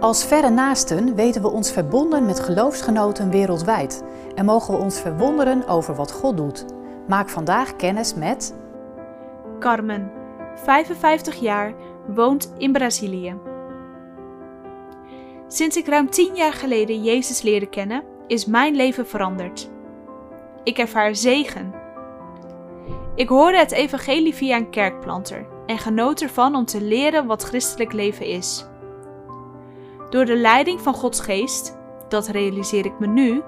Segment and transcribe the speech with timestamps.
[0.00, 5.66] Als verre naasten weten we ons verbonden met geloofsgenoten wereldwijd en mogen we ons verwonderen
[5.66, 6.64] over wat God doet.
[7.08, 8.54] Maak vandaag kennis met
[9.58, 10.10] Carmen,
[10.54, 11.74] 55 jaar,
[12.06, 13.36] woont in Brazilië.
[15.48, 19.70] Sinds ik ruim 10 jaar geleden Jezus leerde kennen, is mijn leven veranderd.
[20.64, 21.74] Ik ervaar zegen.
[23.14, 27.92] Ik hoorde het evangelie via een kerkplanter en genoot ervan om te leren wat christelijk
[27.92, 28.66] leven is.
[30.10, 33.42] Door de leiding van Gods geest, dat realiseer ik me nu,